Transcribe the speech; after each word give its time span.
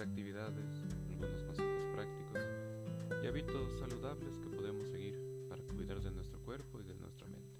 actividades, 0.00 0.82
algunos 1.08 1.42
consejos 1.42 1.84
prácticos 1.94 2.40
y 3.22 3.26
hábitos 3.26 3.78
saludables 3.78 4.38
que 4.38 4.48
podemos 4.48 4.88
seguir 4.88 5.46
para 5.48 5.62
cuidar 5.62 6.00
de 6.00 6.10
nuestro 6.10 6.40
cuerpo 6.40 6.80
y 6.80 6.84
de 6.84 6.94
nuestra 6.94 7.26
mente. 7.28 7.58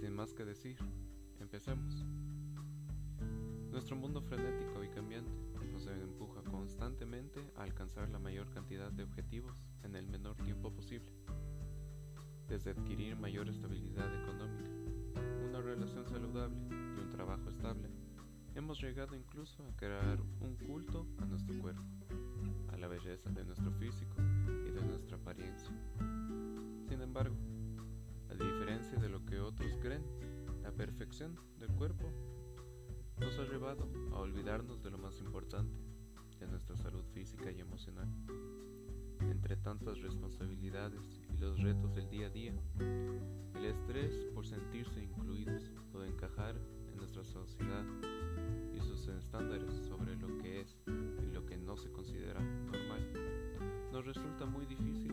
Sin 0.00 0.14
más 0.14 0.32
que 0.32 0.44
decir, 0.44 0.76
empecemos. 1.40 2.04
Nuestro 3.70 3.96
mundo 3.96 4.22
frenético 4.22 4.84
y 4.84 4.88
cambiante 4.88 5.32
nos 5.72 5.86
empuja 5.86 6.42
constantemente 6.42 7.40
a 7.56 7.62
alcanzar 7.62 8.08
la 8.10 8.18
mayor 8.18 8.48
cantidad 8.50 8.90
de 8.90 9.04
objetivos 9.04 9.56
en 9.82 9.96
el 9.96 10.06
menor 10.06 10.36
tiempo 10.36 10.72
posible. 10.72 11.10
Desde 12.48 12.70
adquirir 12.70 13.16
mayor 13.16 13.48
estabilidad 13.48 14.12
económica, 14.22 14.70
una 15.48 15.60
relación 15.60 16.06
saludable 16.06 16.56
y 16.70 17.00
un 17.00 17.10
trabajo 17.10 17.50
estable, 17.50 17.88
hemos 18.58 18.82
llegado 18.82 19.14
incluso 19.14 19.64
a 19.64 19.76
crear 19.76 20.20
un 20.40 20.56
culto 20.56 21.06
a 21.18 21.24
nuestro 21.26 21.56
cuerpo, 21.60 21.82
a 22.72 22.76
la 22.76 22.88
belleza 22.88 23.30
de 23.30 23.44
nuestro 23.44 23.70
físico 23.70 24.16
y 24.66 24.70
de 24.72 24.82
nuestra 24.82 25.16
apariencia. 25.16 25.70
Sin 26.88 27.00
embargo, 27.00 27.36
a 28.28 28.34
diferencia 28.34 28.98
de 28.98 29.08
lo 29.10 29.24
que 29.24 29.38
otros 29.38 29.78
creen, 29.80 30.02
la 30.64 30.72
perfección 30.72 31.38
del 31.60 31.68
cuerpo 31.68 32.10
nos 33.20 33.38
ha 33.38 33.44
llevado 33.44 33.88
a 34.12 34.18
olvidarnos 34.18 34.82
de 34.82 34.90
lo 34.90 34.98
más 34.98 35.20
importante, 35.20 35.78
de 36.40 36.48
nuestra 36.48 36.76
salud 36.76 37.04
física 37.14 37.52
y 37.52 37.60
emocional. 37.60 38.08
Entre 39.20 39.56
tantas 39.56 40.00
responsabilidades 40.00 41.20
y 41.32 41.38
los 41.38 41.60
retos 41.62 41.94
del 41.94 42.10
día 42.10 42.26
a 42.26 42.30
día, 42.30 42.54
el 43.54 43.64
estrés 43.64 44.26
por 44.34 44.44
sentirse 44.46 45.00
incluidos 45.00 45.70
o 45.94 46.02
encajar 46.02 46.56
en 46.88 46.96
nuestra 46.96 47.22
sociedad 47.22 47.84
sus 49.08 49.24
estándares 49.24 49.72
sobre 49.86 50.16
lo 50.16 50.38
que 50.38 50.60
es 50.60 50.76
y 50.86 51.32
lo 51.32 51.44
que 51.46 51.56
no 51.56 51.76
se 51.76 51.90
considera 51.90 52.40
normal, 52.40 53.12
nos 53.92 54.04
resulta 54.04 54.46
muy 54.46 54.66
difícil 54.66 55.12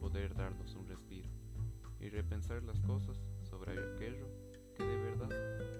poder 0.00 0.34
darnos 0.34 0.74
un 0.74 0.86
respiro 0.86 1.28
y 2.00 2.08
repensar 2.08 2.62
las 2.62 2.80
cosas 2.80 3.18
sobre 3.42 3.72
aquello 3.72 4.26
que 4.76 4.84
de 4.84 4.96
verdad 4.96 5.30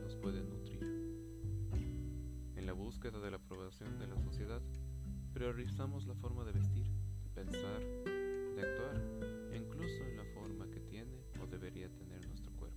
nos 0.03 0.17
puede 0.17 0.43
nutrir 0.43 0.65
búsqueda 2.75 3.19
de 3.19 3.31
la 3.31 3.37
aprobación 3.39 3.99
de 3.99 4.07
la 4.07 4.19
sociedad, 4.19 4.61
priorizamos 5.33 6.07
la 6.07 6.15
forma 6.15 6.45
de 6.45 6.53
vestir, 6.53 6.87
de 7.23 7.31
pensar, 7.31 7.81
de 7.81 8.61
actuar 8.61 9.51
e 9.53 9.57
incluso 9.57 10.05
en 10.05 10.17
la 10.17 10.25
forma 10.35 10.69
que 10.71 10.81
tiene 10.81 11.25
o 11.41 11.47
debería 11.47 11.89
tener 11.89 12.27
nuestro 12.27 12.53
cuerpo. 12.53 12.77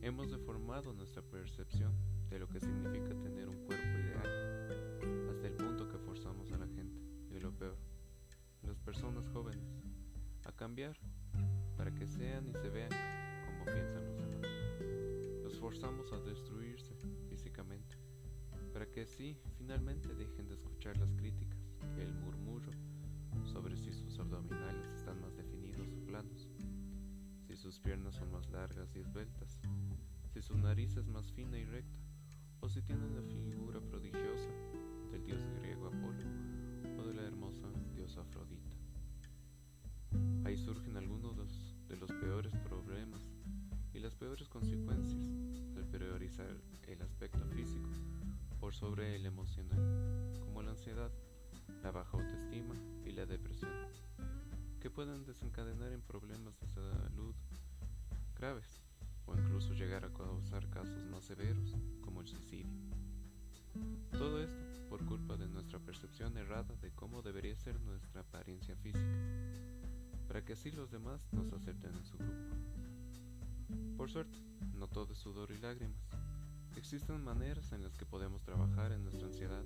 Hemos 0.00 0.30
deformado 0.30 0.92
nuestra 0.92 1.22
percepción 1.22 1.92
de 2.32 2.38
lo 2.38 2.48
que 2.48 2.60
significa 2.60 3.14
tener 3.20 3.46
un 3.46 3.58
cuerpo 3.66 3.98
ideal, 3.98 5.28
hasta 5.28 5.46
el 5.46 5.52
punto 5.52 5.86
que 5.86 5.98
forzamos 5.98 6.50
a 6.52 6.56
la 6.56 6.66
gente, 6.66 6.98
y 7.30 7.38
lo 7.38 7.52
peor, 7.52 7.76
las 8.62 8.78
personas 8.78 9.28
jóvenes, 9.28 9.68
a 10.46 10.52
cambiar 10.52 10.96
para 11.76 11.94
que 11.94 12.06
sean 12.06 12.48
y 12.48 12.54
se 12.54 12.70
vean 12.70 12.90
como 13.44 13.66
piensan 13.66 14.06
los 14.06 14.16
demás. 14.16 14.50
Los 15.44 15.58
forzamos 15.60 16.10
a 16.14 16.20
destruirse 16.20 16.94
físicamente 17.28 17.98
para 18.72 18.86
que 18.86 19.02
así 19.02 19.36
finalmente 19.58 20.08
dejen 20.14 20.48
de 20.48 20.54
escuchar 20.54 20.96
las 20.96 21.12
críticas 21.12 21.60
el 21.98 22.14
murmullo 22.14 22.72
sobre 23.44 23.76
si 23.76 23.92
sus 23.92 24.18
abdominales 24.18 24.90
están 24.94 25.20
más 25.20 25.36
definidos 25.36 25.86
o 25.92 26.06
planos, 26.06 26.48
si 27.46 27.56
sus 27.56 27.78
piernas 27.78 28.14
son 28.14 28.32
más 28.32 28.48
largas 28.48 28.96
y 28.96 29.00
esbeltas, 29.00 29.58
si 30.32 30.40
su 30.40 30.56
nariz 30.56 30.96
es 30.96 31.06
más 31.06 31.30
fina 31.32 31.58
y 31.58 31.66
recta, 31.66 32.01
o 32.62 32.68
si 32.68 32.80
tienen 32.80 33.14
la 33.16 33.22
figura 33.22 33.80
prodigiosa 33.80 34.48
del 35.10 35.24
dios 35.24 35.44
griego 35.58 35.88
Apolo 35.88 36.22
o 36.96 37.02
de 37.02 37.14
la 37.14 37.22
hermosa 37.22 37.66
diosa 37.92 38.20
Afrodita. 38.20 38.70
Ahí 40.44 40.56
surgen 40.56 40.96
algunos 40.96 41.36
de 41.88 41.96
los 41.96 42.10
peores 42.12 42.54
problemas 42.58 43.20
y 43.92 43.98
las 43.98 44.14
peores 44.14 44.48
consecuencias 44.48 45.28
al 45.76 45.84
priorizar 45.86 46.56
el 46.86 47.02
aspecto 47.02 47.44
físico 47.48 47.90
por 48.60 48.74
sobre 48.74 49.16
el 49.16 49.26
emocional, 49.26 50.30
como 50.38 50.62
la 50.62 50.70
ansiedad, 50.70 51.10
la 51.82 51.90
baja 51.90 52.16
autoestima 52.16 52.76
y 53.04 53.10
la 53.10 53.26
depresión, 53.26 53.72
que 54.80 54.88
pueden 54.88 55.24
desencadenar 55.24 55.90
en 55.90 56.00
problemas 56.00 56.56
de 56.60 56.68
salud 56.68 57.34
graves 58.36 58.81
llegar 59.72 60.04
a 60.04 60.12
causar 60.12 60.68
casos 60.68 61.04
más 61.06 61.24
severos 61.24 61.76
como 62.00 62.20
el 62.20 62.26
suicidio. 62.26 62.72
Todo 64.10 64.42
esto 64.42 64.62
por 64.88 65.04
culpa 65.06 65.36
de 65.36 65.48
nuestra 65.48 65.78
percepción 65.78 66.36
errada 66.36 66.74
de 66.80 66.90
cómo 66.92 67.22
debería 67.22 67.56
ser 67.56 67.80
nuestra 67.80 68.20
apariencia 68.20 68.76
física, 68.76 69.18
para 70.28 70.44
que 70.44 70.52
así 70.52 70.70
los 70.70 70.90
demás 70.90 71.26
nos 71.32 71.52
acepten 71.52 71.94
en 71.94 72.04
su 72.04 72.18
grupo. 72.18 72.56
Por 73.96 74.10
suerte, 74.10 74.38
no 74.74 74.88
todo 74.88 75.12
es 75.12 75.18
sudor 75.18 75.50
y 75.50 75.58
lágrimas, 75.58 76.08
Existen 76.76 77.22
maneras 77.22 77.72
en 77.72 77.82
las 77.82 77.96
que 77.96 78.06
podemos 78.06 78.42
trabajar 78.42 78.92
en 78.92 79.04
nuestra 79.04 79.26
ansiedad 79.26 79.64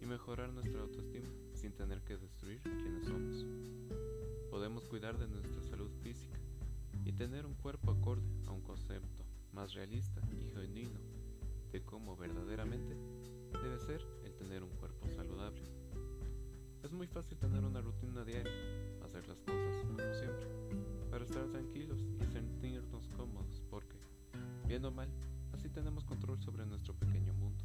y 0.00 0.06
mejorar 0.06 0.52
nuestra 0.52 0.82
autoestima 0.82 1.28
sin 1.54 1.72
tener 1.72 2.02
que 2.02 2.16
destruir 2.16 2.60
quienes 2.62 3.06
somos. 3.06 3.46
Podemos 4.50 4.86
cuidar 4.88 5.18
de 5.18 5.28
nuestra 5.28 5.62
salud 5.62 5.90
física 6.02 6.38
y 7.04 7.12
tener 7.12 7.46
un 7.46 7.54
cuerpo 7.54 7.92
acorde 7.92 8.28
a 8.46 8.50
un 8.50 8.60
concepto 8.60 9.21
más 9.52 9.74
realista 9.74 10.20
y 10.30 10.50
genuino 10.50 11.00
de 11.70 11.82
cómo 11.84 12.16
verdaderamente 12.16 12.96
debe 13.62 13.78
ser 13.78 14.04
el 14.24 14.34
tener 14.34 14.62
un 14.62 14.70
cuerpo 14.76 15.08
saludable. 15.10 15.62
Es 16.82 16.92
muy 16.92 17.06
fácil 17.06 17.38
tener 17.38 17.64
una 17.64 17.80
rutina 17.80 18.24
diaria, 18.24 18.52
hacer 19.04 19.26
las 19.28 19.40
cosas 19.40 19.84
como 19.84 19.98
siempre, 20.14 20.46
para 21.10 21.24
estar 21.24 21.46
tranquilos 21.48 22.04
y 22.20 22.26
sentirnos 22.26 23.08
cómodos 23.10 23.62
porque, 23.70 23.96
bien 24.66 24.84
o 24.84 24.90
mal, 24.90 25.08
Así 25.52 25.68
tenemos 25.68 26.04
control 26.04 26.40
sobre 26.40 26.64
nuestro 26.66 26.94
pequeño 26.94 27.34
mundo. 27.34 27.64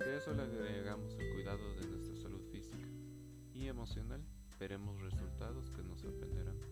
A 0.00 0.04
eso 0.04 0.32
le 0.34 0.42
agregamos 0.42 1.14
el 1.14 1.32
cuidado 1.34 1.74
de 1.76 1.86
nuestra 1.86 2.16
salud 2.16 2.42
física 2.50 2.88
y 3.54 3.68
emocional, 3.68 4.22
veremos 4.58 5.00
resultados 5.00 5.70
que 5.70 5.82
nos 5.82 6.00
sorprenderán. 6.00 6.71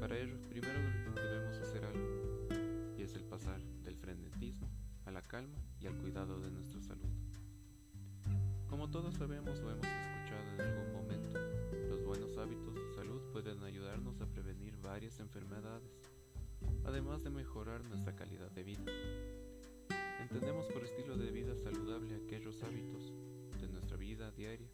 Para 0.00 0.18
ello, 0.18 0.36
primero 0.48 0.78
debemos 1.14 1.56
hacer 1.58 1.84
algo, 1.84 2.48
y 2.96 3.02
es 3.02 3.14
el 3.14 3.24
pasar 3.24 3.60
del 3.82 3.96
frenetismo 3.96 4.68
a 5.04 5.10
la 5.10 5.22
calma 5.22 5.58
y 5.80 5.86
al 5.86 5.96
cuidado 5.96 6.40
de 6.40 6.50
nuestra 6.50 6.80
salud. 6.80 7.10
Como 8.68 8.90
todos 8.90 9.14
sabemos 9.14 9.60
o 9.60 9.70
hemos 9.70 9.86
escuchado 9.86 10.50
en 10.54 10.60
algún 10.60 10.92
momento, 10.92 11.38
los 11.88 12.04
buenos 12.04 12.36
hábitos 12.38 12.74
de 12.74 12.94
salud 12.94 13.20
pueden 13.32 13.62
ayudarnos 13.62 14.20
a 14.20 14.26
prevenir 14.26 14.76
varias 14.78 15.20
enfermedades 15.20 16.00
además 16.84 17.22
de 17.22 17.30
mejorar 17.30 17.84
nuestra 17.84 18.14
calidad 18.14 18.50
de 18.50 18.62
vida. 18.62 18.84
Entendemos 20.20 20.66
por 20.66 20.84
estilo 20.84 21.16
de 21.16 21.30
vida 21.30 21.54
saludable 21.56 22.16
aquellos 22.16 22.62
hábitos 22.62 23.12
de 23.60 23.68
nuestra 23.68 23.96
vida 23.96 24.30
diaria 24.30 24.68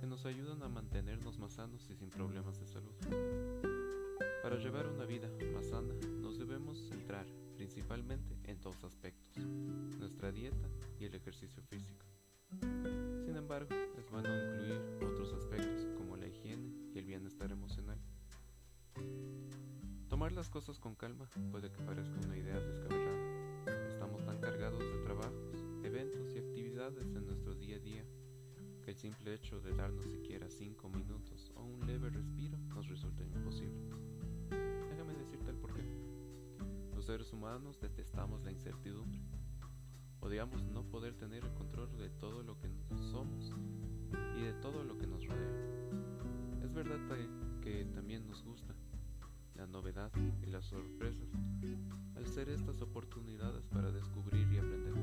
que 0.00 0.06
nos 0.06 0.24
ayudan 0.26 0.62
a 0.62 0.68
mantenernos 0.68 1.38
más 1.38 1.54
sanos 1.54 1.88
y 1.90 1.94
sin 1.94 2.10
problemas 2.10 2.58
de 2.58 2.66
salud. 2.66 3.71
Para 4.42 4.56
llevar 4.56 4.88
una 4.88 5.04
vida 5.04 5.30
más 5.54 5.68
sana 5.68 5.94
nos 6.20 6.36
debemos 6.36 6.76
centrar 6.88 7.24
principalmente 7.54 8.36
en 8.42 8.60
dos 8.60 8.82
aspectos, 8.82 9.38
nuestra 10.00 10.32
dieta 10.32 10.68
y 10.98 11.04
el 11.04 11.14
ejercicio 11.14 11.62
físico. 11.62 12.04
Sin 13.24 13.36
embargo, 13.36 13.72
es 13.96 14.10
bueno 14.10 14.28
incluir 14.28 14.80
otros 15.00 15.32
aspectos 15.32 15.86
como 15.96 16.16
la 16.16 16.26
higiene 16.26 16.72
y 16.92 16.98
el 16.98 17.04
bienestar 17.04 17.52
emocional. 17.52 17.98
Tomar 20.08 20.32
las 20.32 20.50
cosas 20.50 20.80
con 20.80 20.96
calma 20.96 21.30
puede 21.52 21.70
que 21.70 21.80
parezca 21.84 22.18
una 22.26 22.36
idea 22.36 22.58
descabellada. 22.58 23.86
Estamos 23.86 24.24
tan 24.24 24.40
cargados 24.40 24.80
de 24.80 25.04
trabajos, 25.04 25.64
eventos 25.84 26.34
y 26.34 26.38
actividades 26.38 27.14
en 27.14 27.26
nuestro 27.26 27.54
día 27.54 27.76
a 27.76 27.78
día 27.78 28.04
que 28.82 28.90
el 28.90 28.96
simple 28.96 29.34
hecho 29.34 29.60
de 29.60 29.72
darnos 29.76 30.10
siquiera 30.10 30.50
5 30.50 30.88
minutos 30.88 31.52
o 31.54 31.62
un 31.62 31.86
leve 31.86 32.10
respiro 32.10 32.58
nos 32.74 32.88
resulta 32.88 33.22
imposible 33.22 34.01
el 35.52 35.58
porqué. 35.58 35.84
Los 36.94 37.06
seres 37.06 37.32
humanos 37.32 37.78
detestamos 37.80 38.42
la 38.42 38.52
incertidumbre. 38.52 39.20
Odiamos 40.20 40.64
no 40.64 40.84
poder 40.84 41.14
tener 41.14 41.44
el 41.44 41.52
control 41.54 41.96
de 41.98 42.08
todo 42.10 42.42
lo 42.42 42.58
que 42.58 42.68
somos 43.10 43.52
y 44.36 44.42
de 44.42 44.52
todo 44.54 44.82
lo 44.84 44.96
que 44.96 45.06
nos 45.06 45.26
rodea. 45.26 46.62
Es 46.62 46.72
verdad 46.72 46.98
que 47.60 47.84
también 47.86 48.26
nos 48.26 48.42
gusta 48.44 48.74
la 49.54 49.66
novedad 49.66 50.10
y 50.42 50.46
las 50.46 50.64
sorpresas, 50.64 51.28
al 52.16 52.26
ser 52.26 52.48
estas 52.48 52.80
oportunidades 52.80 53.66
para 53.66 53.90
descubrir 53.90 54.50
y 54.52 54.58
aprender, 54.58 54.94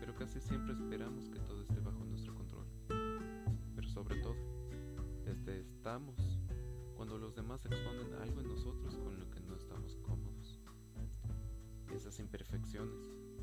pero 0.00 0.14
casi 0.14 0.40
siempre 0.40 0.74
esperamos 0.74 1.28
que 1.30 1.38
todo 1.40 1.62
esté 1.62 1.80
bajo 1.80 2.04
nuestro 2.04 2.34
control. 2.34 2.66
Pero 3.74 3.88
sobre 3.88 4.16
todo, 4.20 4.36
desde 5.24 5.60
estamos 5.60 6.16
cuando 6.94 7.16
los 7.16 7.34
demás 7.36 7.64
exponen 7.64 8.12
algo 8.14 8.40
en 8.40 8.48
nosotros 8.48 8.96
con 8.96 9.18
lo 9.18 9.30
que 9.30 9.37
cómodos. 10.02 10.60
Esas 11.94 12.18
imperfecciones 12.18 12.94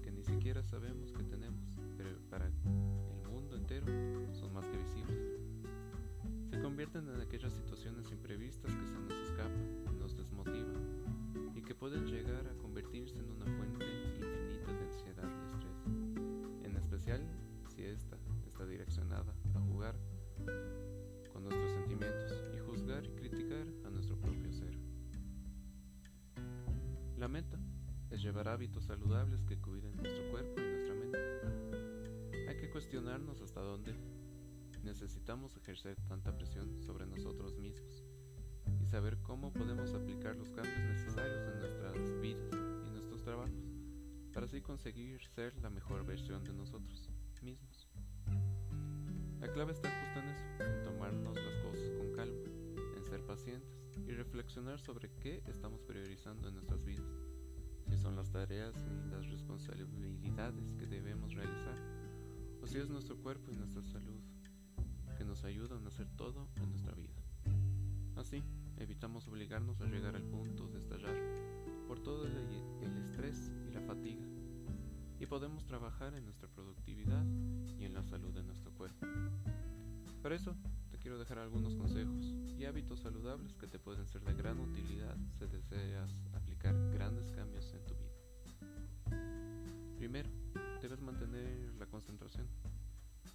que 0.01 0.11
ni 0.11 0.23
siquiera 0.23 0.63
sabemos 0.63 1.11
que 1.13 1.23
tenemos, 1.23 1.65
pero 1.97 2.09
para 2.29 2.45
el 2.47 2.53
mundo 3.31 3.55
entero 3.55 3.85
son 4.33 4.53
más 4.53 4.67
que 4.67 4.77
visibles. 4.77 5.39
Se 6.49 6.61
convierten 6.61 7.09
en 7.09 7.21
aquellas 7.21 7.53
situaciones 7.53 8.11
imprevistas 8.11 8.73
que 8.75 8.87
se 8.87 8.99
nos 8.99 9.13
escapan, 9.13 9.97
nos 9.99 10.15
desmotivan 10.15 11.53
y 11.55 11.61
que 11.61 11.75
pueden 11.75 12.05
llegar 12.05 12.47
a 12.47 12.57
convertirse 12.57 13.19
en 13.19 13.31
una 13.31 13.45
fuente 13.45 13.85
llevar 28.35 28.49
hábitos 28.49 28.83
saludables 28.83 29.45
que 29.45 29.57
cuiden 29.57 29.95
nuestro 29.95 30.29
cuerpo 30.29 30.59
y 30.59 30.63
nuestra 30.65 30.93
mente. 30.93 32.49
Hay 32.49 32.57
que 32.57 32.69
cuestionarnos 32.69 33.39
hasta 33.39 33.61
dónde 33.61 33.95
necesitamos 34.83 35.55
ejercer 35.55 35.95
tanta 36.09 36.35
presión 36.35 36.75
sobre 36.83 37.05
nosotros 37.05 37.55
mismos 37.55 38.03
y 38.81 38.87
saber 38.87 39.19
cómo 39.21 39.53
podemos 39.53 39.93
aplicar 39.93 40.35
los 40.35 40.51
cambios 40.51 40.77
necesarios 40.79 41.47
en 41.47 41.59
nuestras 41.61 42.19
vidas 42.19 42.51
y 42.85 42.89
nuestros 42.89 43.23
trabajos 43.23 43.71
para 44.33 44.47
así 44.47 44.59
conseguir 44.59 45.25
ser 45.27 45.55
la 45.61 45.69
mejor 45.69 46.05
versión 46.05 46.43
de 46.43 46.51
nosotros 46.51 47.09
mismos. 47.41 47.87
La 49.39 49.47
clave 49.53 49.71
está 49.71 49.89
justo 49.89 50.19
en 50.19 50.27
eso, 50.27 50.45
en 50.59 50.83
tomarnos 50.83 51.37
las 51.37 51.55
cosas 51.63 51.89
con 51.97 52.11
calma, 52.11 52.43
en 52.97 53.05
ser 53.05 53.25
pacientes 53.25 53.79
y 54.05 54.11
reflexionar 54.11 54.77
sobre 54.81 55.09
qué 55.21 55.41
estamos 55.47 55.81
priorizando 55.83 56.49
en 56.49 56.55
nuestras 56.55 56.83
vidas, 56.83 57.24
son 58.05 58.15
las 58.15 58.29
tareas 58.29 58.75
y 58.85 59.09
las 59.09 59.25
responsabilidades 59.31 60.75
que 60.75 60.85
debemos 60.85 61.33
realizar, 61.33 61.75
o 62.61 62.67
si 62.67 62.77
es 62.77 62.87
nuestro 62.87 63.17
cuerpo 63.17 63.51
y 63.51 63.55
nuestra 63.55 63.81
salud 63.81 64.21
que 65.17 65.25
nos 65.25 65.43
ayudan 65.43 65.83
a 65.83 65.87
hacer 65.87 66.07
todo 66.15 66.47
en 66.57 66.69
nuestra 66.69 66.93
vida. 66.93 67.15
Así, 68.15 68.43
evitamos 68.77 69.27
obligarnos 69.27 69.81
a 69.81 69.87
llegar 69.87 70.15
al 70.15 70.21
punto 70.21 70.67
de 70.67 70.77
estallar 70.77 71.15
por 71.87 71.99
todo 71.99 72.27
el, 72.27 72.35
estrés 72.95 73.51
y 73.67 73.73
la 73.73 73.81
fatiga 73.81 74.23
y 75.19 75.25
podemos 75.25 75.65
trabajar 75.65 76.13
en 76.13 76.25
nuestra 76.25 76.47
productividad 76.47 77.25
y 77.79 77.85
en 77.85 77.95
la 77.95 78.03
salud 78.03 78.35
de 78.35 78.43
nuestro 78.43 78.71
cuerpo. 78.71 79.03
Por 80.21 80.31
eso, 80.31 80.55
quiero 81.05 81.19
dejar 81.19 81.37
algunos 81.37 81.75
consejos 81.75 82.33
y 82.57 82.65
hábitos 82.65 83.01
saludables 83.01 83.55
que 83.57 83.67
te 83.67 83.77
pueden 83.77 84.07
ser 84.07 84.23
de 84.23 84.33
gran 84.33 84.59
utilidad 84.59 85.15
si 85.37 85.45
deseas 85.45 86.11
aplicar 86.33 86.73
grandes 86.93 87.31
cambios 87.31 87.71
en 87.75 87.85
tu 87.85 87.93
vida. 87.93 89.19
Primero, 89.99 90.31
debes 90.81 90.99
mantener 91.01 91.75
la 91.77 91.85
concentración. 91.85 92.47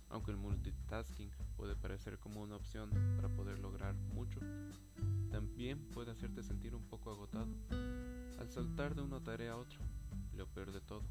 Aunque 0.08 0.32
el 0.32 0.36
multitasking 0.38 1.30
puede 1.56 1.76
parecer 1.76 2.18
como 2.18 2.42
una 2.42 2.56
opción 2.56 2.90
para 3.14 3.28
poder 3.28 3.60
lograr 3.60 3.94
mucho, 3.94 4.40
también 5.30 5.78
puede 5.92 6.10
hacerte 6.10 6.42
sentir 6.42 6.74
un 6.74 6.82
poco 6.88 7.12
agotado 7.12 7.54
al 8.40 8.50
saltar 8.50 8.96
de 8.96 9.02
una 9.02 9.22
tarea 9.22 9.52
a 9.52 9.58
otra. 9.58 9.78
Lo 10.34 10.48
peor 10.48 10.72
de 10.72 10.80
todo 10.80 11.04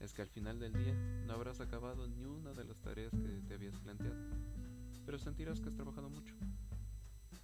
es 0.00 0.14
que 0.14 0.22
al 0.22 0.28
final 0.28 0.58
del 0.58 0.72
día 0.72 0.94
no 1.26 1.34
habrás 1.34 1.60
acabado 1.60 2.08
ni 2.08 2.24
una 2.24 2.54
de 2.54 2.64
las 2.64 2.80
tareas 2.80 3.12
que 3.12 3.42
te 3.46 3.52
habías 3.52 3.76
planteado, 3.76 4.16
pero 5.04 5.18
sentirás 5.18 5.60
que 5.60 5.68
has 5.68 5.74
trabajado 5.74 6.08
mucho. 6.08 6.34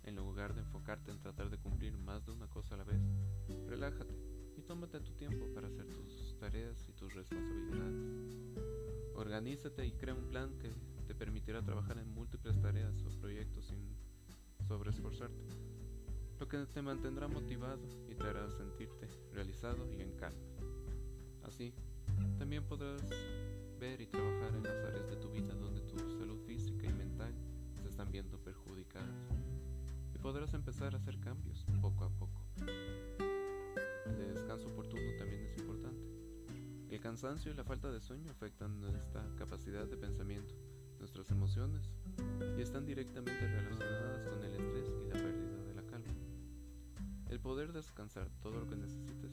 En 0.05 0.17
lugar 0.17 0.55
de 0.55 0.61
enfocarte 0.61 1.11
en 1.11 1.19
tratar 1.19 1.51
de 1.51 1.59
cumplir 1.59 1.97
más 1.99 2.25
de 2.25 2.33
una 2.33 2.49
cosa 2.49 2.75
a 2.75 2.79
la 2.79 2.85
vez, 2.85 3.01
relájate 3.67 4.15
y 4.57 4.63
tómate 4.63 5.01
tu 5.01 5.13
tiempo 5.13 5.47
para 5.55 5.69
hacer 5.69 5.87
tus 5.87 6.37
tareas 6.39 6.89
y 6.89 6.93
tus 6.93 7.15
responsabilidades. 7.15 8.19
Organízate 9.15 9.87
y 9.87 9.93
crea 9.93 10.15
un 10.15 10.29
plan 10.29 10.59
que 10.59 10.71
te 11.07 11.15
permitirá 11.15 11.63
trabajar 11.63 11.99
en 11.99 12.09
múltiples 12.13 12.61
tareas 12.61 13.03
o 13.03 13.21
proyectos 13.21 13.67
sin 13.67 13.97
sobreesforzarte, 14.67 15.45
lo 16.39 16.49
que 16.49 16.59
te 16.67 16.83
mantendrá 16.83 17.29
motivado 17.29 17.83
y 18.09 18.15
te 18.15 18.25
hará 18.25 18.51
sentirte 18.51 19.09
realizado 19.33 19.93
y 19.93 20.03
en 20.03 20.13
calma. 20.13 20.47
Así, 21.43 21.73
también 22.39 22.65
podrás 22.65 23.03
ver 23.79 24.01
y 24.01 24.07
trabajar 24.07 24.55
en 24.55 24.63
las 24.63 24.85
áreas 24.85 25.09
de 25.09 25.17
tu 25.17 25.31
vida 25.31 25.55
donde 25.55 25.81
tu 25.83 25.99
salud 26.19 26.39
física 26.47 26.87
y 26.87 26.93
mental 26.93 27.08
están 27.99 28.13
viendo 28.13 28.39
perjudicadas. 28.39 29.27
Y 30.15 30.19
podrás 30.19 30.55
empezar 30.55 30.95
a 30.95 30.99
hacer 30.99 31.19
cambios 31.19 31.67
poco 31.81 32.05
a 32.05 32.11
poco. 32.11 32.45
El 34.07 34.35
descanso 34.35 34.69
oportuno 34.69 35.03
también 35.19 35.43
es 35.43 35.59
importante. 35.59 36.01
El 36.91 37.01
cansancio 37.01 37.51
y 37.51 37.57
la 37.57 37.65
falta 37.65 37.91
de 37.91 38.01
sueño 38.01 38.31
afectan 38.31 38.81
nuestra 38.81 39.29
capacidad 39.37 39.85
de 39.85 39.97
pensamiento, 39.97 40.55
nuestras 41.01 41.29
emociones 41.33 41.91
y 42.57 42.63
están 42.63 42.87
directamente 42.87 43.49
relacionadas 43.49 44.29
con 44.29 44.45
el 44.45 44.53
estrés 44.53 44.89
y 45.05 45.09
la 45.09 45.15
pérdida 45.15 45.65
de 45.65 45.75
la 45.75 45.83
calma. 45.83 46.15
El 47.29 47.41
poder 47.41 47.73
descansar 47.73 48.31
todo 48.41 48.61
lo 48.61 48.69
que 48.69 48.77
necesites 48.77 49.33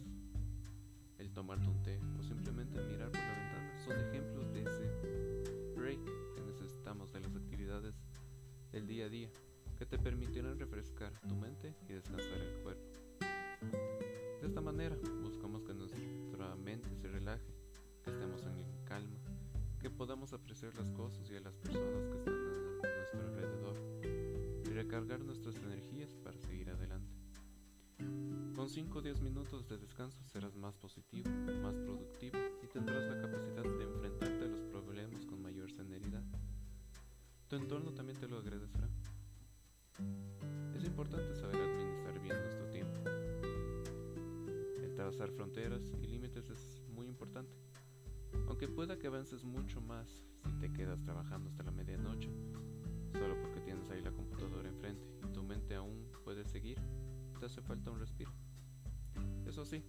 el 1.20 1.32
tomarte 1.34 1.70
un 1.70 1.84
té 1.84 2.00
o 2.20 2.24
simplemente 2.24 2.82
mirar 2.82 3.12
por 3.12 3.22
la 3.22 3.30
ventana 3.30 3.78
son 3.86 4.00
ejemplos 4.10 4.52
de 4.54 4.64
ese 4.64 5.76
break 5.76 6.25
del 8.76 8.88
día 8.88 9.06
a 9.06 9.10
día 9.10 9.30
que 9.78 9.86
te 9.86 9.98
permitirán 9.98 10.60
refrescar 10.60 11.14
tu 11.30 11.36
mente 11.38 11.74
y 11.88 11.94
descansar 11.94 12.38
el 12.38 12.62
cuerpo. 12.62 12.84
De 14.42 14.48
esta 14.48 14.60
manera 14.60 14.98
buscamos 15.24 15.64
que 15.64 15.74
nuestra 15.74 16.54
mente 16.58 16.94
se 16.94 17.08
relaje, 17.08 17.48
que 18.04 18.10
estemos 18.10 18.46
en 18.46 18.66
calma, 18.84 19.18
que 19.80 19.90
podamos 19.90 20.34
apreciar 20.34 20.76
las 20.76 20.92
cosas 20.92 21.32
y 21.32 21.38
a 21.38 21.40
las 21.40 21.56
personas 21.56 22.06
que 22.06 22.18
están 22.18 22.36
a 22.36 22.98
nuestro 22.98 23.22
alrededor 23.22 23.78
y 24.66 24.70
recargar 24.72 25.24
nuestras 25.24 25.56
energías 25.56 26.14
para 26.16 26.38
seguir 26.38 26.70
adelante. 26.70 27.16
Con 28.56 28.70
5 28.70 29.00
o 29.00 29.02
10 29.02 29.22
minutos 29.22 29.70
de 29.70 29.78
descanso 29.78 30.22
serás 30.26 30.58
más 30.58 30.76
positivo, 30.76 31.30
más 31.62 31.76
productivo 31.76 32.38
y 32.62 32.68
tendrás 32.68 33.06
la 33.06 33.22
capacidad 33.22 33.64
de 33.64 33.85
Tu 37.48 37.56
entorno 37.58 37.94
también 37.94 38.18
te 38.18 38.28
lo 38.28 38.40
agradecerá. 38.40 38.90
Es 40.76 40.84
importante 40.84 41.36
saber 41.36 41.58
administrar 41.58 42.20
bien 42.20 42.42
nuestro 42.42 42.68
tiempo. 42.72 43.00
El 44.82 44.96
trazar 44.96 45.30
fronteras 45.30 45.94
y 46.02 46.08
límites 46.08 46.50
es 46.50 46.82
muy 46.90 47.06
importante. 47.06 47.56
Aunque 48.48 48.68
pueda 48.68 48.98
que 48.98 49.06
avances 49.08 49.44
mucho 49.44 49.80
más 49.80 50.26
si 50.44 50.52
te 50.60 50.74
quedas 50.74 51.04
trabajando 51.04 51.50
hasta 51.52 51.62
la 51.62 51.72
medianoche, 51.72 52.32
solo 53.14 53.40
porque 53.40 53.62
tienes 53.62 53.88
ahí 53.92 54.02
la 54.02 54.12
computadora 54.12 54.68
enfrente 54.68 55.08
y 55.24 55.32
tu 55.32 55.44
mente 55.44 55.76
aún 55.76 56.10
puede 56.24 56.46
seguir, 56.46 56.80
te 57.40 57.46
hace 57.46 57.62
falta 57.62 57.92
un 57.92 58.00
respiro. 58.00 58.32
Eso 59.46 59.66
sí, 59.66 59.84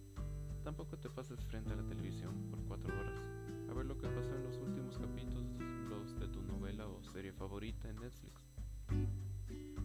tampoco 0.63 0.99
te 0.99 1.09
pases 1.09 1.43
frente 1.45 1.73
a 1.73 1.75
la 1.75 1.83
televisión 1.87 2.51
por 2.51 2.63
cuatro 2.65 2.93
horas 2.93 3.46
a 3.69 3.73
ver 3.73 3.85
lo 3.85 3.97
que 3.97 4.07
pasó 4.07 4.35
en 4.35 4.43
los 4.43 4.57
últimos 4.57 4.97
capítulos 4.97 6.19
de 6.19 6.27
tu 6.27 6.41
novela 6.41 6.87
o 6.87 7.03
serie 7.03 7.33
favorita 7.33 7.89
en 7.89 7.97
Netflix. 7.97 8.41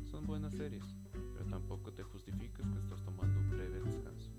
Son 0.04 0.26
buenas 0.26 0.54
series, 0.54 0.84
pero 1.32 1.46
tampoco 1.46 1.92
te 1.92 2.02
justifiques 2.02 2.66
que 2.66 2.78
estás 2.78 3.02
tomando 3.04 3.38
un 3.40 3.50
breve 3.50 3.80
descanso. 3.80 4.30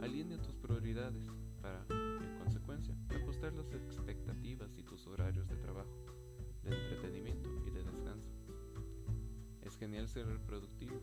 Alinea 0.00 0.40
tus 0.42 0.56
prioridades 0.56 1.26
para, 1.60 1.84
en 1.90 2.38
consecuencia, 2.38 2.94
ajustar 3.20 3.52
las 3.54 3.72
expectativas 3.72 4.76
y 4.76 4.82
tus 4.82 5.06
horarios 5.06 5.48
de 5.48 5.56
trabajo, 5.56 6.04
de 6.62 6.70
entretenimiento 6.70 7.50
y 7.66 7.70
de 7.70 7.82
descanso. 7.82 8.30
Es 9.62 9.76
genial 9.76 10.08
ser 10.08 10.26
productivo, 10.46 11.00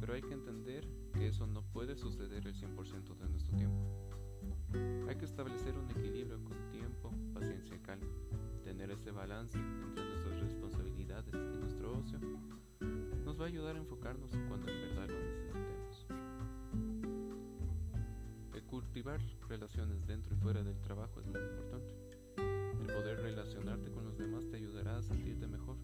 pero 0.00 0.14
hay 0.14 0.22
que 0.22 0.34
entender 0.34 0.88
que 1.12 1.28
eso 1.28 1.46
no 1.46 1.62
puede 1.62 1.96
suceder 1.96 2.46
el 2.46 2.54
100% 2.54 3.16
de 3.16 3.28
nuestro 3.28 3.56
tiempo. 3.56 4.02
Hay 5.08 5.16
que 5.16 5.24
establecer 5.24 5.61
Balance 9.12 9.58
entre 9.58 10.04
nuestras 10.04 10.40
responsabilidades 10.40 11.34
y 11.34 11.58
nuestro 11.58 11.98
ocio 11.98 12.18
nos 13.24 13.40
va 13.40 13.44
a 13.44 13.48
ayudar 13.48 13.76
a 13.76 13.78
enfocarnos 13.78 14.30
cuando 14.48 14.70
en 14.70 14.80
verdad 14.88 15.08
lo 15.08 15.18
necesitemos. 15.20 16.06
El 18.54 18.62
cultivar 18.64 19.20
relaciones 19.48 20.06
dentro 20.06 20.34
y 20.34 20.38
fuera 20.38 20.62
del 20.62 20.80
trabajo 20.80 21.20
es 21.20 21.26
muy 21.26 21.40
importante. 21.40 21.94
El 22.36 22.86
poder 22.86 23.20
relacionarte 23.20 23.90
con 23.90 24.04
los 24.04 24.18
demás 24.18 24.48
te 24.50 24.56
ayudará 24.56 24.96
a 24.98 25.02
sentirte 25.02 25.46
mejor 25.46 25.76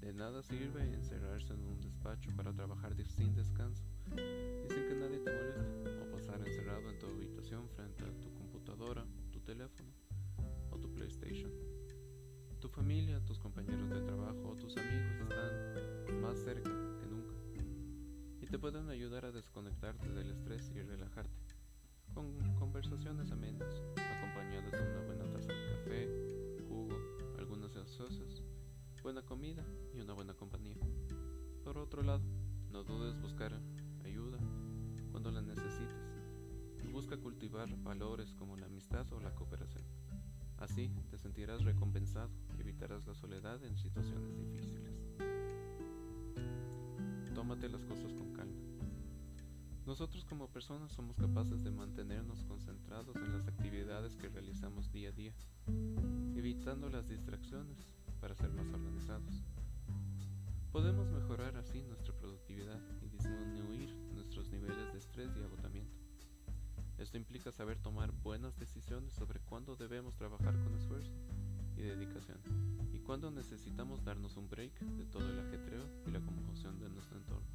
de 0.00 0.14
nada 0.14 0.42
sirve 0.42 0.82
encerrarse 0.94 1.52
en 1.52 1.64
un 1.64 1.80
despacho 1.80 2.30
para 2.36 2.52
trabajar 2.52 2.94
sin 3.04 3.34
descanso 3.34 3.82
y 4.12 4.72
sin 4.72 4.88
que 4.88 4.94
nadie 4.94 5.18
te 5.18 5.30
moleste, 5.30 6.00
o 6.00 6.10
pasar 6.12 6.40
encerrado 6.46 6.88
en 6.88 6.98
tu 6.98 7.06
habitación 7.06 7.68
frente 7.68 8.04
a 8.04 8.20
tu 8.20 8.32
computadora, 8.32 9.04
tu 9.30 9.40
teléfono 9.40 9.90
o 10.70 10.78
tu 10.78 10.90
PlayStation. 10.94 11.50
Familia, 12.78 13.18
tus 13.26 13.40
compañeros 13.40 13.90
de 13.90 14.00
trabajo 14.02 14.50
o 14.50 14.54
tus 14.54 14.76
amigos 14.76 15.12
están 15.20 16.22
más 16.22 16.38
cerca 16.38 16.70
que 17.00 17.06
nunca 17.08 17.34
y 18.40 18.46
te 18.46 18.56
pueden 18.56 18.88
ayudar 18.88 19.24
a 19.24 19.32
desconectarte 19.32 20.08
del 20.08 20.30
estrés 20.30 20.70
y 20.76 20.80
relajarte, 20.82 21.56
con 22.14 22.54
conversaciones 22.54 23.32
amenas, 23.32 23.82
acompañadas 24.16 24.70
de 24.70 24.92
una 24.92 25.00
buena 25.06 25.28
taza 25.28 25.52
de 25.52 25.74
café, 25.74 26.08
jugo, 26.68 26.96
algunas 27.36 27.74
gaseosas, 27.74 28.42
buena 29.02 29.22
comida 29.22 29.64
y 29.92 30.00
una 30.00 30.12
buena 30.12 30.34
compañía. 30.34 30.76
Por 31.64 31.78
otro 31.78 32.02
lado, 32.02 32.22
no 32.70 32.84
dudes 32.84 33.20
buscar 33.20 33.60
ayuda 34.04 34.38
cuando 35.10 35.32
la 35.32 35.42
necesites 35.42 36.14
y 36.84 36.86
busca 36.86 37.16
cultivar 37.16 37.68
valores 37.82 38.32
como 38.34 38.56
la 38.56 38.66
amistad 38.66 39.12
o 39.12 39.18
la 39.18 39.34
cooperación. 39.34 39.82
Así 40.58 40.90
te 41.10 41.18
sentirás 41.18 41.62
recompensado 41.62 42.30
y 42.56 42.60
evitarás 42.62 43.06
la 43.06 43.14
soledad 43.14 43.62
en 43.64 43.76
situaciones 43.78 44.36
difíciles. 44.36 44.92
Tómate 47.34 47.68
las 47.68 47.84
cosas 47.84 48.12
con 48.12 48.32
calma. 48.32 48.60
Nosotros 49.86 50.24
como 50.24 50.48
personas 50.48 50.92
somos 50.92 51.16
capaces 51.16 51.62
de 51.62 51.70
mantenernos 51.70 52.44
concentrados 52.44 53.16
en 53.16 53.32
las 53.32 53.46
actividades 53.46 54.16
que 54.16 54.28
realizamos 54.28 54.90
día 54.92 55.10
a 55.10 55.12
día, 55.12 55.32
evitando 56.34 56.90
las 56.90 57.08
distracciones 57.08 57.86
para 58.20 58.34
ser 58.34 58.50
más 58.50 58.68
organizados. 58.68 59.44
Podemos 60.72 61.08
mejorar 61.08 61.56
así 61.56 61.82
nuestra 61.84 62.12
productividad 62.14 62.80
y 63.00 63.08
disminuir 63.08 63.94
nuestros 64.12 64.50
niveles 64.50 64.92
de 64.92 64.98
estrés 64.98 65.30
y 65.36 65.42
agotamiento. 65.42 65.97
Esto 66.98 67.16
implica 67.16 67.52
saber 67.52 67.78
tomar 67.78 68.10
buenas 68.10 68.58
decisiones 68.58 69.12
sobre 69.12 69.38
cuándo 69.38 69.76
debemos 69.76 70.16
trabajar 70.16 70.52
con 70.64 70.74
esfuerzo 70.74 71.12
y 71.76 71.82
dedicación 71.82 72.38
y 72.92 72.98
cuándo 72.98 73.30
necesitamos 73.30 74.02
darnos 74.02 74.36
un 74.36 74.48
break 74.48 74.80
de 74.80 75.04
todo 75.06 75.30
el 75.30 75.38
ajetreo 75.38 75.84
y 76.06 76.10
la 76.10 76.20
conmoción 76.20 76.80
de 76.80 76.88
nuestro 76.88 77.18
entorno. 77.18 77.46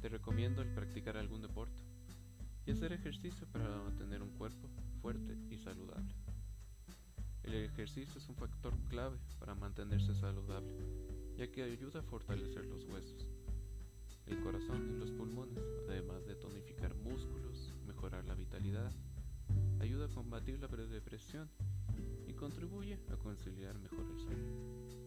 Te 0.00 0.08
recomiendo 0.08 0.62
el 0.62 0.72
practicar 0.72 1.18
algún 1.18 1.42
deporte 1.42 1.82
y 2.64 2.70
hacer 2.70 2.92
ejercicio 2.92 3.46
para 3.48 3.82
mantener 3.82 4.22
un 4.22 4.30
cuerpo 4.30 4.66
fuerte 5.02 5.36
y 5.50 5.58
saludable. 5.58 6.14
El 7.42 7.54
ejercicio 7.54 8.18
es 8.18 8.28
un 8.30 8.36
factor 8.36 8.74
clave 8.88 9.18
para 9.38 9.54
mantenerse 9.54 10.14
saludable, 10.14 10.78
ya 11.36 11.50
que 11.50 11.62
ayuda 11.62 12.00
a 12.00 12.04
fortalecer 12.04 12.64
los 12.66 12.84
huesos, 12.84 13.26
el 14.30 14.40
corazón 14.40 14.90
y 14.94 14.98
los 14.98 15.10
pulmones, 15.12 15.58
además 15.88 16.26
de 16.26 16.34
tonificar 16.36 16.94
músculos, 16.96 17.74
mejorar 17.86 18.24
la 18.26 18.34
vitalidad, 18.34 18.92
ayuda 19.80 20.06
a 20.06 20.08
combatir 20.08 20.60
la 20.60 20.68
depresión 20.68 21.48
y 22.26 22.34
contribuye 22.34 22.98
a 23.10 23.16
conciliar 23.16 23.78
mejor 23.78 24.06
el 24.10 24.20
sueño. 24.20 24.98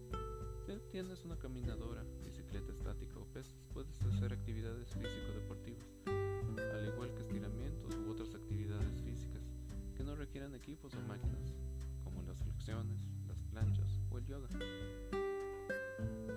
Si 0.65 0.79
tienes 0.91 1.23
una 1.25 1.37
caminadora, 1.37 2.03
bicicleta 2.23 2.71
estática 2.71 3.19
o 3.19 3.25
pesas, 3.25 3.65
puedes 3.73 4.01
hacer 4.03 4.33
actividades 4.33 4.89
físico-deportivas, 4.89 5.85
al 6.07 6.87
igual 6.87 7.13
que 7.13 7.21
estiramientos 7.21 7.95
u 7.95 8.11
otras 8.11 8.33
actividades 8.33 9.01
físicas 9.01 9.41
que 9.95 10.03
no 10.03 10.15
requieran 10.15 10.55
equipos 10.55 10.93
o 10.95 11.01
máquinas, 11.01 11.53
como 12.03 12.21
las 12.23 12.41
flexiones, 12.41 12.97
las 13.27 13.39
planchas 13.51 13.99
o 14.09 14.17
el 14.17 14.25
yoga. 14.25 14.47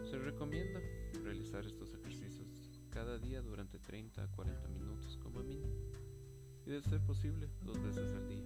Se 0.05 0.19
recomienda 0.19 0.81
realizar 1.23 1.64
estos 1.64 1.95
ejercicios 1.95 2.44
cada 2.95 3.19
día 3.19 3.43
durante 3.43 3.81
30 3.81 4.23
a 4.23 4.29
40 4.29 4.69
minutos 4.69 5.19
como 5.21 5.43
mínimo 5.43 5.75
y 6.65 6.71
de 6.71 6.81
ser 6.81 7.01
posible 7.01 7.51
dos 7.65 7.83
veces 7.83 8.15
al 8.15 8.29
día 8.29 8.45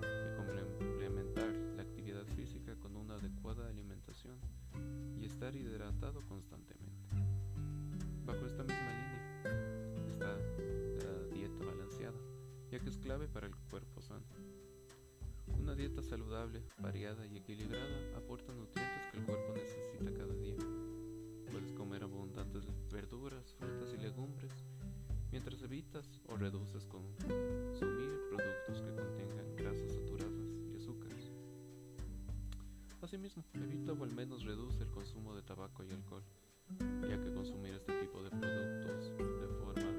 y 0.00 0.78
complementar 0.78 1.52
la 1.76 1.82
actividad 1.82 2.24
física 2.34 2.74
con 2.76 2.96
una 2.96 3.16
adecuada 3.16 3.68
alimentación 3.68 4.38
y 5.20 5.26
estar 5.26 5.54
hidratado 5.54 6.22
constantemente. 6.26 7.10
Bajo 8.24 8.46
esta 8.46 8.64
misma 8.64 8.92
línea 8.94 10.06
está 10.08 10.38
la 11.04 11.34
dieta 11.34 11.62
balanceada, 11.62 12.18
ya 12.70 12.78
que 12.78 12.88
es 12.88 12.96
clave 12.96 13.28
para 13.28 13.46
el 13.46 13.54
cuerpo 13.68 14.00
sano. 14.00 14.24
Una 15.48 15.74
dieta 15.74 16.02
saludable, 16.02 16.62
variada 16.78 17.26
y 17.26 17.36
equilibrada 17.36 18.16
aporta 18.16 18.54
nutrientes 18.54 19.06
que 19.12 19.18
el 19.18 19.24
cuerpo 19.26 19.49
evitas 25.80 26.10
o 26.28 26.36
reduces 26.36 26.84
consumir 26.86 28.12
productos 28.28 28.82
que 28.82 28.94
contengan 28.94 29.56
grasas 29.56 29.90
saturadas 29.90 30.46
y 30.70 30.76
azúcares. 30.76 31.32
Asimismo, 33.00 33.42
evita 33.54 33.92
o 33.92 34.04
al 34.04 34.12
menos 34.12 34.44
reduce 34.44 34.82
el 34.82 34.90
consumo 34.90 35.34
de 35.34 35.42
tabaco 35.42 35.82
y 35.82 35.90
alcohol, 35.92 36.22
ya 37.08 37.18
que 37.18 37.32
consumir 37.32 37.74
este 37.74 37.98
tipo 37.98 38.22
de 38.22 38.28
productos 38.28 39.16
de 39.16 39.48
forma 39.58 39.90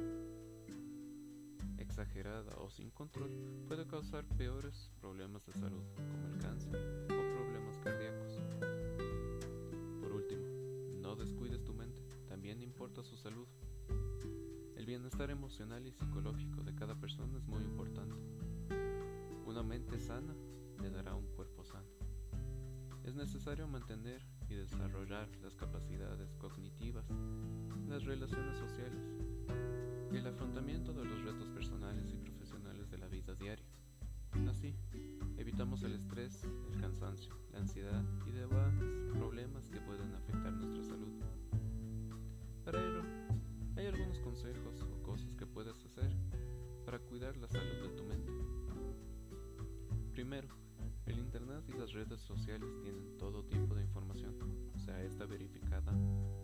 exagerada 1.79 2.55
o 2.57 2.69
sin 2.69 2.91
control 2.91 3.31
puede 3.67 3.88
causar 3.88 4.23
peores 4.38 4.91
problemas 5.00 5.43
de 5.47 5.53
salud, 5.53 5.83
como 5.95 6.27
el 6.27 6.38
cáncer 6.39 6.75
o 7.05 7.07
problemas 7.07 7.79
cardíacos. 7.79 8.38
también 12.27 12.61
importa 12.61 13.03
su 13.03 13.17
salud. 13.17 13.47
El 14.81 14.88
bienestar 14.88 15.29
emocional 15.29 15.85
y 15.85 15.91
psicológico 15.91 16.63
de 16.63 16.73
cada 16.73 16.95
persona 16.95 17.38
es 17.38 17.45
muy 17.45 17.61
importante. 17.61 18.15
Una 19.45 19.61
mente 19.61 20.00
sana 20.00 20.33
le 20.81 20.89
dará 20.89 21.13
un 21.13 21.27
cuerpo 21.35 21.63
sano. 21.63 21.85
Es 23.03 23.13
necesario 23.13 23.67
mantener 23.67 24.25
y 24.50 24.55
desarrollar 24.55 25.29
las 25.43 25.53
capacidades 25.53 26.33
cognitivas, 26.33 27.05
las 27.88 28.03
relaciones 28.05 28.57
sociales 28.57 29.03
y 30.11 30.17
el 30.17 30.25
afrontamiento 30.25 30.93
de 30.93 31.05
los 31.05 31.21
retos 31.25 31.50
personales 31.50 32.11
y 32.11 32.17
profesionales 32.17 32.89
de 32.89 32.97
la 32.97 33.07
vida 33.07 33.35
diaria. 33.35 33.67
Así, 34.50 34.73
evitamos 35.38 35.83
el 35.83 35.93
estrés, 35.93 36.43
el 36.43 36.81
cansancio, 36.81 37.35
la 37.51 37.59
ansiedad 37.59 38.03
y 38.25 38.31
demás 38.31 38.73
problemas 39.13 39.67
que 39.67 39.79
pueden 39.79 40.11
afectar 40.15 40.40
para 46.91 47.03
cuidar 47.05 47.38
la 47.38 47.48
salud 47.48 47.88
de 47.88 47.88
tu 47.95 48.03
mente. 48.03 48.33
Primero, 50.12 50.50
el 51.05 51.19
Internet 51.19 51.63
y 51.69 51.79
las 51.79 51.93
redes 51.93 52.19
sociales 52.19 52.69
tienen 52.83 53.17
todo 53.17 53.45
tipo 53.45 53.74
de 53.75 53.81
información, 53.81 54.36
sea 54.75 55.01
esta 55.01 55.25
verificada 55.25 55.93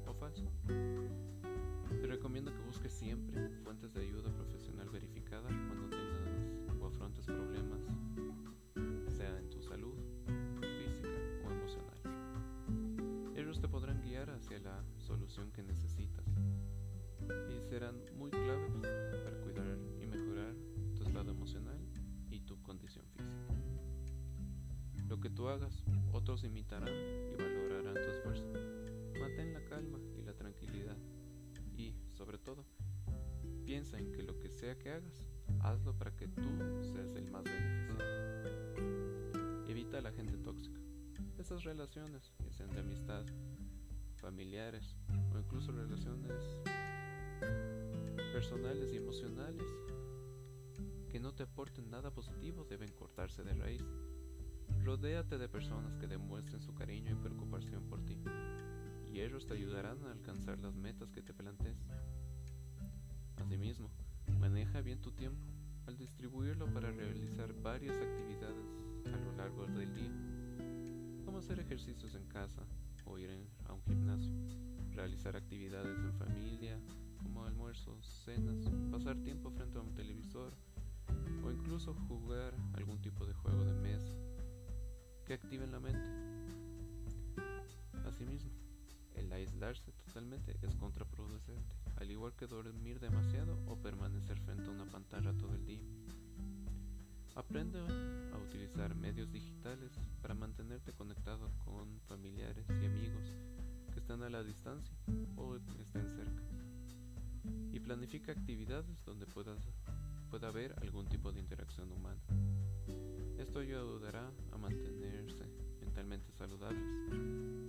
o 0.08 0.14
falsa. 0.14 0.50
Te 2.00 2.08
recomiendo 2.08 2.54
que 2.54 2.62
busques 2.62 2.94
siempre 2.94 3.50
fuentes 3.62 3.94
de 3.94 4.04
ayuda 4.04 4.32
profesional 4.32 4.90
verificada 4.90 5.50
cuando 5.50 5.90
tengas 5.90 6.80
o 6.80 6.88
afrontes 6.88 7.26
problemas, 7.26 7.82
sea 9.18 9.38
en 9.40 9.50
tu 9.50 9.62
salud, 9.62 9.98
física 10.62 11.10
o 11.46 11.52
emocional. 11.52 13.36
Ellos 13.36 13.60
te 13.60 13.68
podrán 13.68 14.02
guiar 14.02 14.30
hacia 14.30 14.60
la 14.60 14.82
solución 14.96 15.52
que 15.52 15.62
necesitas 15.62 16.26
y 17.50 17.60
serán 17.70 18.00
muy 18.16 18.32
claves 18.32 18.72
para 19.26 19.37
que 25.28 25.36
tú 25.36 25.50
hagas, 25.50 25.84
otros 26.14 26.46
imitarán 26.46 26.88
y 26.88 27.36
valorarán 27.36 27.96
tu 27.96 28.12
esfuerzo. 28.12 28.46
Mantén 29.20 29.52
la 29.52 29.62
calma 29.66 30.00
y 30.18 30.22
la 30.22 30.34
tranquilidad 30.34 30.96
y, 31.76 31.94
sobre 32.14 32.38
todo, 32.38 32.64
piensa 33.66 33.98
en 33.98 34.14
que 34.14 34.24
lo 34.24 34.40
que 34.40 34.50
sea 34.50 34.80
que 34.80 34.90
hagas, 34.90 35.28
hazlo 35.60 35.94
para 35.98 36.16
que 36.16 36.30
tú 36.30 36.48
seas 36.94 37.14
el 37.16 37.30
más 37.30 37.44
beneficiado. 37.44 38.00
Evita 39.68 40.00
la 40.00 40.14
gente 40.14 40.38
tóxica. 40.38 40.80
Esas 41.38 41.66
relaciones, 41.66 42.32
ya 42.46 42.54
sean 42.54 42.70
de 42.70 42.80
amistad, 42.80 43.26
familiares 44.16 44.96
o 45.34 45.40
incluso 45.40 45.74
relaciones 45.74 46.42
personales 48.32 48.94
y 48.94 48.96
emocionales 48.96 49.68
que 51.10 51.20
no 51.20 51.34
te 51.34 51.44
aporten 51.44 51.90
nada 51.90 52.14
positivo 52.14 52.64
deben 52.64 52.94
cortarse 52.94 53.44
de 53.44 53.54
raíz. 53.56 53.84
Rodéate 54.88 55.38
de 55.38 55.50
personas 55.50 55.98
que 55.98 56.08
demuestren 56.08 56.62
su 56.62 56.74
cariño 56.74 57.12
y 57.12 57.16
preocupación 57.16 57.84
por 57.90 58.06
ti, 58.06 58.18
y 59.06 59.20
ellos 59.20 59.46
te 59.46 59.54
ayudarán 59.54 60.02
a 60.06 60.14
alcanzar 60.14 60.60
las 60.60 60.76
metas 60.76 61.12
que 61.12 61.22
te 61.22 61.34
plantees. 61.34 61.76
Asimismo, 63.36 63.92
maneja 64.40 64.80
bien 64.80 65.02
tu 65.02 65.12
tiempo 65.12 65.46
al 65.88 65.98
distribuirlo 65.98 66.74
para 66.74 66.90
realizar 66.90 67.52
varias 67.62 67.98
actividades 67.98 68.66
a 69.14 69.18
lo 69.18 69.34
largo 69.34 69.66
del 69.66 69.94
día, 69.94 71.26
como 71.26 71.40
hacer 71.40 71.60
ejercicios 71.60 72.16
en 72.16 72.26
casa, 72.30 72.64
o 73.04 73.20
ir 73.20 73.30
a 73.66 73.74
un 73.74 73.84
gimnasio, 73.84 74.32
realizar 74.92 75.36
actividades 75.36 76.00
en 76.00 76.14
familia, 76.14 76.80
como 77.22 77.44
almuerzos, 77.44 78.08
cenas, 78.24 78.72
pasar 78.90 79.22
tiempo 79.22 79.52
frente 79.52 79.80
a 79.80 79.82
un 79.82 79.94
televisor 79.94 80.54
o 81.44 81.52
incluso 81.52 81.94
jugar 81.94 82.56
algún 82.72 83.02
tipo 83.02 83.26
de 83.26 83.34
juego 83.34 83.66
de 83.66 83.74
mesa 83.74 84.27
que 85.28 85.34
activen 85.34 85.74
la 85.74 85.80
mente. 85.82 86.10
Asimismo, 88.08 88.50
el 89.16 89.30
aislarse 89.34 89.92
totalmente 89.92 90.58
es 90.62 90.74
contraproducente, 90.76 91.76
al 91.98 92.10
igual 92.10 92.34
que 92.38 92.48
dormir 92.48 93.02
demasiado 93.02 93.60
o 93.68 93.76
permanecer 93.76 94.40
frente 94.40 94.70
a 94.70 94.72
una 94.72 94.86
pantalla 94.86 95.34
todo 95.34 95.54
el 95.54 95.66
día. 95.66 95.84
Aprende 97.36 97.78
a 97.78 98.38
utilizar 98.38 98.96
medios 98.96 99.30
digitales 99.30 99.92
para 100.22 100.34
mantenerte 100.34 100.94
conectado 100.94 101.52
con 101.66 102.00
familiares 102.08 102.66
y 102.70 102.86
amigos 102.86 103.34
que 103.92 104.00
están 104.00 104.24
a 104.24 104.30
la 104.30 104.44
distancia 104.44 104.96
o 105.36 105.58
estén 105.58 106.08
cerca. 106.10 106.44
Y 107.74 107.82
planifica 107.82 108.32
actividades 108.32 109.04
donde 109.04 109.26
puedas, 109.26 109.60
pueda 110.30 110.48
haber 110.48 110.74
algún 110.82 111.06
tipo 111.10 111.34
de 111.34 111.42
interacción 111.42 111.92
humana. 111.92 112.22
Esto 113.38 113.60
ayudará 113.60 114.32
a 114.52 114.58
mantenerse 114.58 115.46
mentalmente 115.80 116.32
saludables 116.32 116.84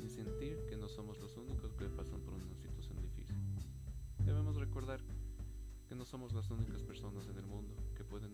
y 0.03 0.09
sentir 0.09 0.65
que 0.67 0.77
no 0.77 0.89
somos 0.89 1.19
los 1.21 1.37
únicos 1.37 1.75
que 1.75 1.85
pasan 1.91 2.21
por 2.23 2.35
una 2.35 2.55
situación 2.57 3.01
difícil. 3.03 3.37
Debemos 4.25 4.57
recordar 4.57 5.01
que 5.87 5.95
no 5.95 6.05
somos 6.05 6.33
las 6.33 6.51
únicas 6.51 6.83
personas 6.83 7.27
en 7.29 7.37
el 7.37 7.47
mundo 7.47 7.75
que 7.95 8.05
pueden 8.05 8.33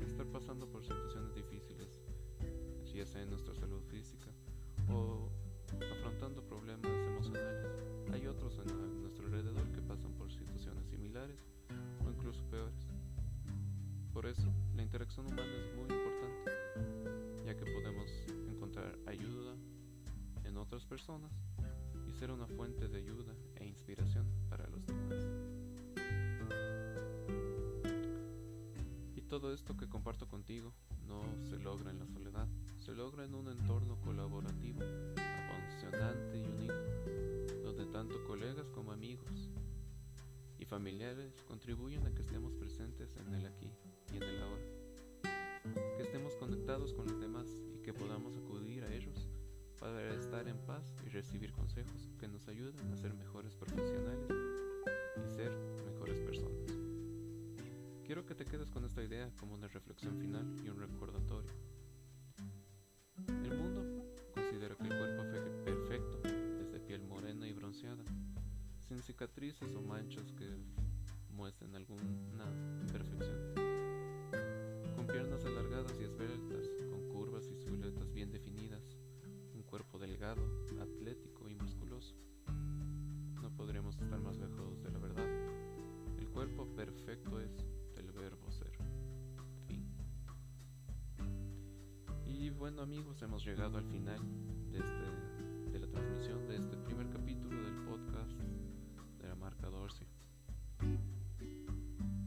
estar 0.00 0.26
pasando 0.26 0.66
por 0.70 0.82
situaciones 0.82 1.34
difíciles, 1.34 2.00
ya 2.94 3.06
sea 3.06 3.22
en 3.22 3.30
nuestra 3.30 3.54
salud 3.54 3.82
física 3.84 4.30
o 4.90 5.30
afrontando 5.92 6.42
problemas 6.42 6.90
emocionales. 6.90 7.66
Hay 8.12 8.26
otros 8.26 8.58
en 8.58 9.02
nuestro 9.02 9.26
alrededor 9.26 9.70
que 9.72 9.82
pasan 9.82 10.12
por 10.12 10.30
situaciones 10.30 10.86
similares 10.86 11.44
o 12.04 12.10
incluso 12.10 12.42
peores. 12.50 12.88
Por 14.12 14.26
eso, 14.26 14.52
la 14.74 14.82
interacción 14.82 15.26
humana 15.26 15.52
es 15.64 15.76
muy 15.76 15.77
otras 20.68 20.84
personas 20.84 21.32
y 22.06 22.12
ser 22.12 22.30
una 22.30 22.46
fuente 22.46 22.88
de 22.88 22.98
ayuda 22.98 23.34
e 23.56 23.66
inspiración 23.66 24.26
para 24.50 24.68
los 24.68 24.86
demás. 24.86 25.48
todo 29.28 29.52
esto 29.52 29.76
que 29.76 29.86
comparto 29.86 30.26
contigo 30.26 30.72
no 31.06 31.22
se 31.44 31.58
logra 31.58 31.90
en 31.90 31.98
la 31.98 32.06
soledad, 32.06 32.48
se 32.78 32.94
logra 32.94 33.24
en 33.24 33.34
un 33.34 33.48
entorno 33.48 34.00
colaborativo, 34.00 34.80
apasionante 35.12 36.38
y 36.38 36.46
unido, 36.46 36.74
donde 37.62 37.84
tanto 37.92 38.24
colegas 38.24 38.70
como 38.70 38.90
amigos 38.90 39.50
y 40.58 40.64
familiares 40.64 41.42
contribuyen 41.46 42.06
a 42.06 42.14
que 42.14 42.22
estemos 42.22 42.54
presentes 42.54 43.16
en 43.16 43.34
el 43.34 43.44
aquí 43.44 43.70
y 44.14 44.16
en 44.16 44.22
el 44.22 44.42
ahora, 44.42 44.64
que 45.98 46.02
estemos 46.02 46.34
conectados 46.36 46.94
con 46.94 47.06
los 47.06 47.20
demás 47.20 47.46
y 47.74 47.82
que 47.82 47.92
podamos 47.92 48.34
para 49.78 50.14
estar 50.14 50.46
en 50.48 50.58
paz 50.58 50.94
y 51.06 51.08
recibir 51.08 51.52
consejos 51.52 52.10
que 52.18 52.28
nos 52.28 52.48
ayuden 52.48 52.92
a 52.92 52.96
ser 52.96 53.14
mejores 53.14 53.54
profesionales 53.54 54.28
y 55.16 55.28
ser 55.28 55.52
mejores 55.86 56.20
personas. 56.20 56.58
Quiero 58.04 58.24
que 58.24 58.34
te 58.34 58.44
quedes 58.44 58.70
con 58.70 58.84
esta 58.84 59.02
idea 59.02 59.30
como 59.38 59.54
una 59.54 59.68
reflexión 59.68 60.18
final 60.18 60.56
y 60.64 60.68
un 60.68 60.80
recordatorio. 60.80 61.52
El 63.28 63.56
mundo 63.56 63.84
considera 64.32 64.74
que 64.76 64.84
el 64.84 64.98
cuerpo 64.98 65.22
perfecto 65.64 66.22
es 66.60 66.72
de 66.72 66.80
piel 66.80 67.04
morena 67.04 67.46
y 67.46 67.52
bronceada, 67.52 68.02
sin 68.88 69.02
cicatrices 69.02 69.74
o 69.74 69.82
manchas 69.82 70.32
que 70.32 70.48
muestren 71.30 71.76
alguna 71.76 72.02
imperfección, 72.80 73.54
con 74.96 75.06
piernas 75.06 75.44
alargadas 75.44 75.94
y 76.00 76.04
esbeltas, 76.04 76.66
con 76.90 77.08
curvas 77.10 77.46
y 77.46 77.54
siluetas 77.54 78.12
bien 78.12 78.32
definidas, 78.32 78.57
delgado, 80.18 80.42
atlético 80.80 81.48
y 81.48 81.54
musculoso. 81.54 82.16
No 83.40 83.50
podríamos 83.56 83.96
estar 84.00 84.18
más 84.18 84.36
lejos 84.36 84.82
de 84.82 84.90
la 84.90 84.98
verdad. 84.98 85.24
El 86.18 86.28
cuerpo 86.30 86.66
perfecto 86.74 87.40
es 87.40 87.64
verbo 88.12 88.50
ser. 88.50 88.72
Fin. 89.68 89.86
Y 92.26 92.50
bueno 92.50 92.82
amigos, 92.82 93.22
hemos 93.22 93.44
llegado 93.44 93.78
al 93.78 93.84
final 93.84 94.18
de, 94.72 94.78
este, 94.78 95.70
de 95.70 95.78
la 95.78 95.86
transmisión 95.86 96.48
de 96.48 96.56
este 96.56 96.76
primer 96.78 97.08
capítulo 97.10 97.62
del 97.62 97.76
podcast 97.84 98.40
de 99.20 99.28
la 99.28 99.36
marca 99.36 99.68
Dorsey. 99.68 100.08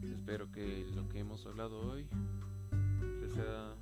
Espero 0.02 0.50
que 0.50 0.86
lo 0.94 1.10
que 1.10 1.18
hemos 1.18 1.44
hablado 1.44 1.78
hoy 1.90 2.06
les 3.20 3.32
sea 3.32 3.76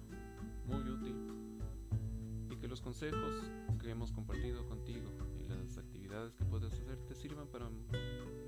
los 2.70 2.80
consejos 2.80 3.34
que 3.80 3.90
hemos 3.90 4.12
compartido 4.12 4.64
contigo 4.68 5.10
y 5.44 5.48
las 5.48 5.76
actividades 5.76 6.36
que 6.36 6.44
puedes 6.44 6.72
hacer 6.72 6.96
te 7.08 7.16
sirvan 7.16 7.48
para 7.48 7.68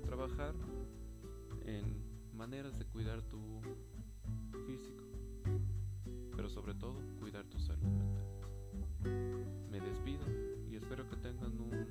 trabajar 0.05 0.55
en 1.65 1.83
maneras 2.33 2.79
de 2.79 2.85
cuidar 2.85 3.21
tu 3.23 3.59
físico, 4.65 5.03
pero 6.37 6.49
sobre 6.49 6.73
todo 6.73 7.01
cuidar 7.19 7.45
tu 7.47 7.59
salud 7.59 7.83
mental. 7.83 8.25
Me 9.69 9.81
despido 9.81 10.23
y 10.71 10.77
espero 10.77 11.05
que 11.09 11.17
tengan 11.17 11.59
un 11.59 11.85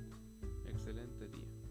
excelente 0.65 1.27
día. 1.27 1.62